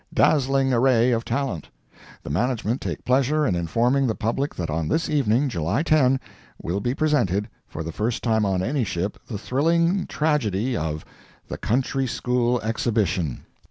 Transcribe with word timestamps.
Dazzling 0.11 0.73
Array 0.73 1.11
of 1.11 1.23
Talent. 1.23 1.69
The 2.23 2.31
management 2.31 2.81
take 2.81 3.05
pleasure 3.05 3.45
in 3.45 3.53
informing 3.53 4.07
the 4.07 4.15
public 4.15 4.55
that 4.55 4.67
on 4.71 4.87
this 4.87 5.11
evening, 5.11 5.47
July 5.47 5.83
10, 5.83 6.19
will 6.59 6.79
be 6.79 6.95
presented, 6.95 7.47
for 7.67 7.83
the 7.83 7.91
first 7.91 8.23
time 8.23 8.43
on 8.43 8.63
any 8.63 8.83
ship, 8.83 9.19
the 9.27 9.37
thrilling 9.37 10.07
tragedy 10.07 10.75
of 10.75 11.05
the 11.49 11.57
Country 11.59 12.07
School 12.07 12.59
Exhibition. 12.61 13.43